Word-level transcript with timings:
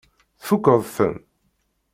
Tfukkeḍ-ten? 0.41 1.13